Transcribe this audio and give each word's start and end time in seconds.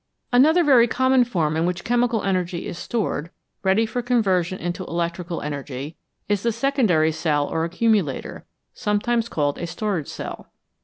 Another 0.33 0.63
very 0.63 0.87
common 0.87 1.23
form 1.23 1.55
in 1.55 1.67
which 1.67 1.83
chemical 1.83 2.23
energy 2.23 2.65
is 2.65 2.79
stored, 2.79 3.29
ready 3.61 3.85
for 3.85 4.01
conversion 4.01 4.57
into 4.57 4.83
electrical 4.85 5.43
energy, 5.43 5.95
is 6.27 6.41
the 6.41 6.51
secondary 6.51 7.11
cell 7.11 7.45
or 7.45 7.63
accumulator, 7.65 8.43
sometimes 8.73 9.29
called 9.29 9.59
a 9.59 9.67
storage 9.67 10.07
cell. 10.07 10.47